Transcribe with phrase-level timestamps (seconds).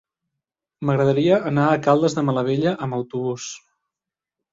[0.89, 3.47] M'agradaria anar a Caldes de Malavella amb autobús.